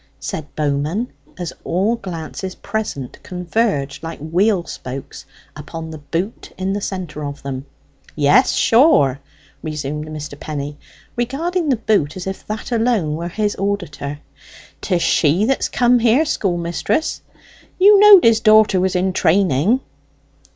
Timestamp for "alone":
12.71-13.13